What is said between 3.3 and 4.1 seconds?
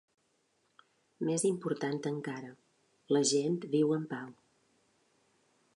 gent viu en